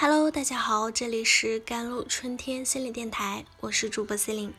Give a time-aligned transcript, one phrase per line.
[0.00, 4.54] Hello，大家好，这里是甘露春天心理电台，我是主播 C 琳。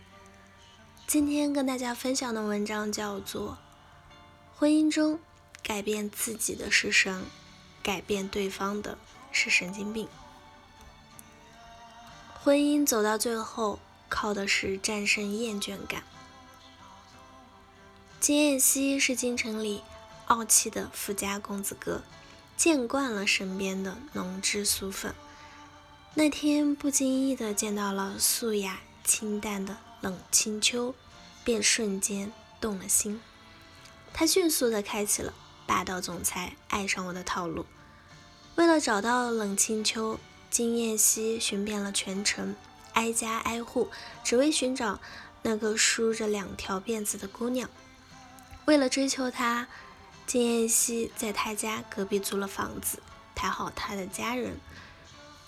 [1.08, 3.52] 今天跟大家分享的文章叫做
[4.60, 5.18] 《婚姻中
[5.64, 7.24] 改变自己的是神，
[7.82, 8.98] 改变对方的
[9.32, 10.08] 是神经病》。
[12.44, 13.80] 婚姻走到最后，
[14.10, 16.04] 靠的是战胜厌倦感。
[18.20, 19.84] 金燕西是京城里
[20.26, 22.02] 傲气的富家公子哥，
[22.58, 25.16] 见惯了身边的浓脂俗粉。
[26.16, 30.96] 那天不经意的见到了素雅清淡的冷清秋，
[31.44, 33.22] 便瞬间动了心。
[34.12, 35.34] 他迅速的开启了
[35.68, 37.66] 霸道总裁爱上我的套路。
[38.56, 40.20] 为了找到冷清秋，
[40.50, 42.56] 金燕西寻遍了全城，
[42.94, 43.90] 挨家挨户，
[44.24, 45.00] 只为寻找
[45.44, 47.70] 那个梳着两条辫子的姑娘。
[48.66, 49.68] 为了追求她，
[50.26, 53.02] 金燕西在他家隔壁租了房子，
[53.36, 54.60] 讨好他的家人。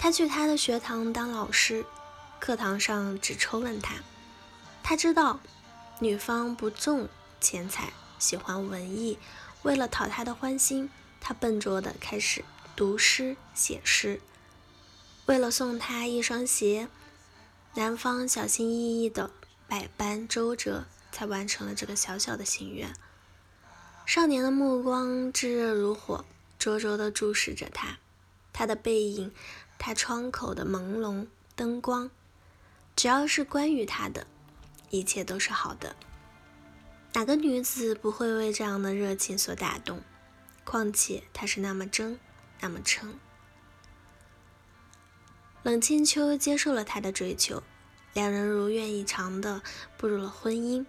[0.02, 1.86] 他去他的学堂当老师，
[2.40, 3.98] 课堂上只抽问他。
[4.82, 5.40] 他知道
[6.00, 7.08] 女方不重
[7.40, 9.20] 钱财，喜欢文艺。
[9.62, 12.44] 为了讨她的欢心，他笨拙的开始
[12.76, 14.20] 读诗写诗。
[15.28, 16.88] 为了送她一双鞋，
[17.76, 19.30] 男方小心翼翼的
[19.68, 22.92] 百般周折，才完成了这个小小的心愿。
[24.08, 26.26] 少年的目光炙热如火，
[26.58, 28.00] 灼灼的注视着他，
[28.52, 29.32] 他的背影。
[29.84, 32.12] 他窗口的朦胧灯光，
[32.96, 34.28] 只要是关于他的，
[34.92, 35.96] 一切都是好的。
[37.14, 40.04] 哪个女子不会为这样的热情所打动？
[40.64, 42.20] 况且他是那么真，
[42.60, 43.18] 那么诚。
[45.64, 47.64] 冷清秋接受了他的追求，
[48.14, 49.64] 两人如愿以偿的
[49.98, 50.86] 步入了婚姻。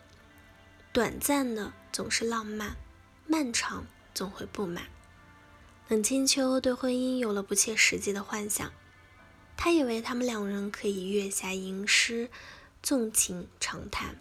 [0.92, 2.76] 短暂的总是浪漫，
[3.26, 4.84] 漫长总会不满。
[5.88, 8.70] 冷清秋对婚姻有了不切实际的幻想。
[9.64, 12.28] 他以为他们两人可以月下吟诗，
[12.82, 14.16] 纵情长谈。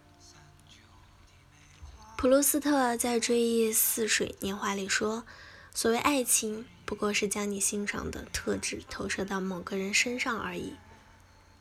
[2.15, 5.25] 普鲁斯特在《追忆似水年华》里说
[5.73, 10.75] ：“所谓爱情，不过是将你欣赏的特质投射到某个人身上而已。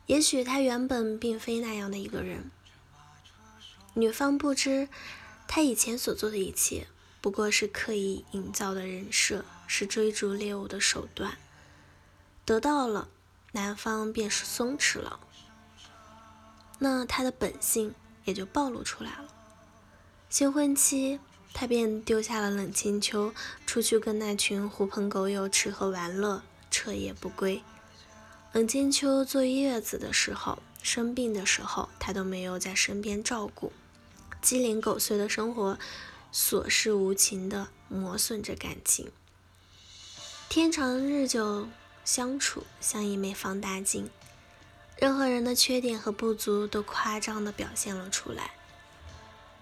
[0.05, 2.51] 也许他原本并非那样的一个人。
[3.95, 4.89] 女方不知，
[5.47, 6.85] 他以前所做的一切，
[7.19, 11.39] 不过是刻意营造的人设，是追逐猎物的手段。
[12.45, 13.09] 得到了。”
[13.53, 15.19] 男方便是松弛了，
[16.79, 19.25] 那他的本性也就暴露出来了。
[20.29, 21.19] 新婚期，
[21.53, 23.33] 他便丢下了冷清秋，
[23.65, 27.61] 出去跟那群狐朋狗友吃喝玩乐，彻夜不归。
[28.53, 33.73] 冷清秋坐月子的时候，生病的时候，他都没有在身边照顾。
[34.41, 35.77] 鸡零狗碎的生活，
[36.33, 39.11] 琐事无情的磨损着感情。
[40.47, 41.67] 天长日久。
[42.03, 44.09] 相处像一枚放大镜，
[44.97, 48.51] 任何人的缺点和不足都夸张地表现了出来。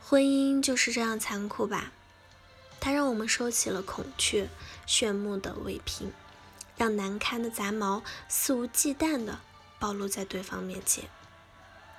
[0.01, 1.91] 婚姻就是这样残酷吧？
[2.79, 4.49] 它让我们收起了孔雀
[4.85, 6.13] 炫目的尾屏，
[6.77, 9.41] 让难堪的杂毛肆无忌惮地
[9.77, 11.09] 暴露在对方面前，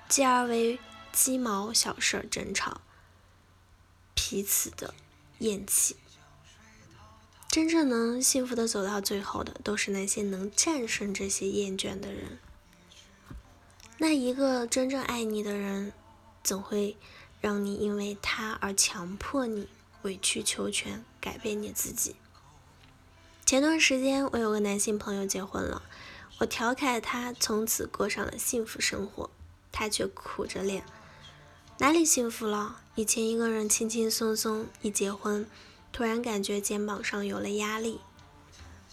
[0.09, 0.79] 继而为
[1.11, 2.81] 鸡毛小事争吵，
[4.15, 4.93] 彼此的
[5.37, 5.95] 厌弃。
[7.51, 12.39] 真正能幸福的走到最后的，都是那些能战胜这些厌倦的人。
[13.97, 15.91] 那一个真正爱你的人，
[16.45, 16.95] 总会
[17.41, 19.67] 让你因为他而强迫你
[20.03, 22.15] 委曲求全，改变你自己。
[23.45, 25.81] 前段时间，我有个男性朋友结婚了，
[26.37, 29.29] 我调侃他从此过上了幸福生活，
[29.73, 30.85] 他却苦着脸，
[31.79, 32.79] 哪里幸福了？
[32.95, 35.45] 以前一个人轻轻松松，一结婚。
[35.91, 37.99] 突然感觉肩膀上有了压力，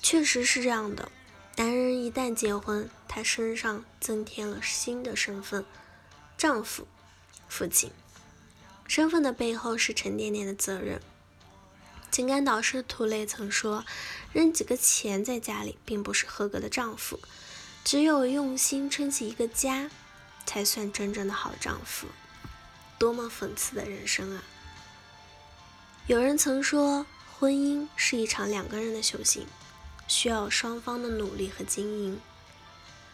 [0.03, 1.11] 确实是这样的。
[1.57, 5.65] 男人一旦结婚，他身上增添了新的身份——
[6.39, 6.87] 丈夫、
[7.49, 7.91] 父亲。
[8.87, 11.01] 身份的背后是沉甸甸的责任。
[12.11, 13.85] 情感导师涂磊曾说
[14.33, 17.21] ：“扔几个钱在家里，并不是合格的丈夫，
[17.85, 19.91] 只有用心撑起一个家，
[20.47, 22.07] 才算真正的好丈夫。”
[22.99, 24.43] 多么讽刺的人生啊！
[26.09, 27.05] 有人曾说，
[27.39, 29.47] 婚姻是一场两个人的修行，
[30.07, 32.19] 需要双方的努力和经营。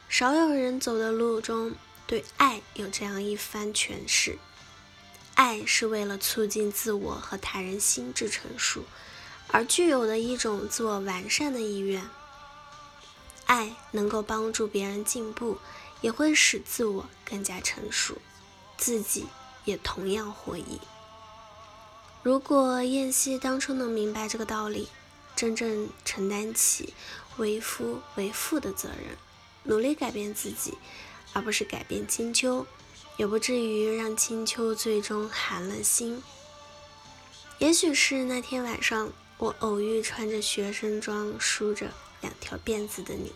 [0.09, 1.75] 少有人走的路中，
[2.07, 4.39] 对爱有这样一番诠释：
[5.35, 8.85] 爱是为了促进自我和他人心智成熟，
[9.49, 12.09] 而具有的一种自我完善的意愿。
[13.47, 15.59] 爱能够帮助别人进步，
[16.01, 18.19] 也会使自我更加成熟，
[18.77, 19.27] 自己
[19.65, 20.79] 也同样获益。
[22.25, 24.89] 如果燕西当初能明白这个道理，
[25.37, 26.95] 真正承担起
[27.37, 29.19] 为夫为父的责任，
[29.65, 30.79] 努力改变自己，
[31.35, 32.65] 而不是改变青丘，
[33.19, 36.23] 也不至于让青丘最终寒了心。
[37.59, 41.91] 也许是那天晚上，我偶遇穿着学生装、梳着
[42.23, 43.35] 两条辫子的你，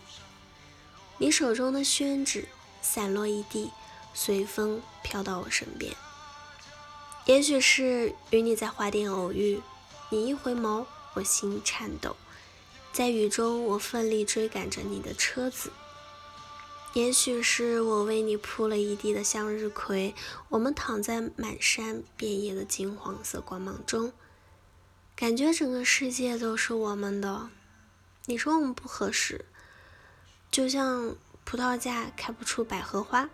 [1.18, 2.48] 你手中的宣纸
[2.80, 3.70] 散落一地，
[4.14, 5.94] 随风飘到我身边。
[7.28, 9.60] 也许是与你在花店偶遇，
[10.08, 12.16] 你一回眸，我心颤抖。
[12.90, 15.70] 在雨中，我奋力追赶着你的车子。
[16.94, 20.14] 也许是我为你铺了一地的向日葵，
[20.48, 24.10] 我们躺在满山遍野的金黄色光芒中，
[25.14, 27.50] 感觉整个世界都是我们的。
[28.24, 29.44] 你说我们不合适，
[30.50, 31.14] 就像
[31.44, 33.28] 葡萄架开不出百合花，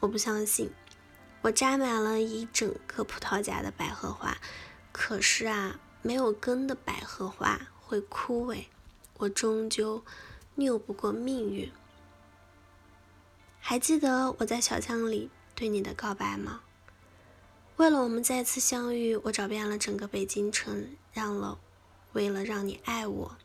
[0.00, 0.72] 我不相信。
[1.46, 4.36] 我扎满了一整个葡萄架的百合花，
[4.90, 8.64] 可是啊，没有根的百合花会枯萎，
[9.18, 10.02] 我终究
[10.56, 11.70] 拗不过命运。
[13.60, 16.62] 还记得我在小巷里对你的告白吗？
[17.76, 21.60] 为了我们再次相遇，我找遍了整个北京城，让了，
[22.12, 23.36] 为了让你爱我，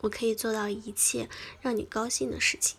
[0.00, 1.28] 我可以做到一切
[1.60, 2.76] 让你高兴的事情，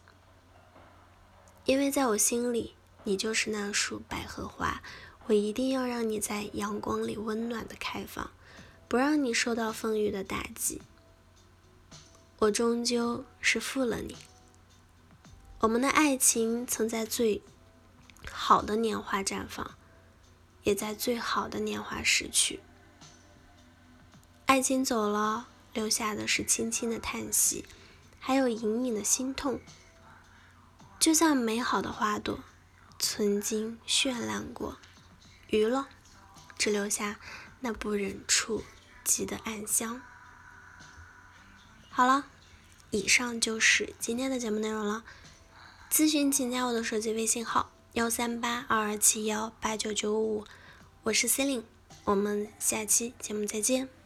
[1.64, 2.74] 因为在我心里。
[3.08, 4.82] 你就是那束百合花，
[5.28, 8.32] 我一定要让你在阳光里温暖的开放，
[8.90, 10.82] 不让你受到风雨的打击。
[12.40, 14.18] 我终究是负了你。
[15.62, 17.42] 我们的爱情曾在最
[18.30, 19.76] 好的年华绽放，
[20.64, 22.60] 也在最好的年华逝去。
[24.48, 27.64] 爱情走了，留下的是轻轻的叹息，
[28.20, 29.62] 还有隐隐的心痛。
[31.00, 32.42] 就像美好的花朵。
[33.00, 34.78] 曾经绚烂过，
[35.50, 35.88] 余了，
[36.58, 37.20] 只留下
[37.60, 38.64] 那不忍触
[39.04, 40.02] 及的暗香。
[41.90, 42.26] 好了，
[42.92, 45.04] 以上就是今天的节目内容了。
[45.92, 50.46] 咨询请加我的手机微信号：幺三八二二七幺八九九五，
[51.04, 51.66] 我是 c e l i n e
[52.04, 53.97] 我们下期节目再见。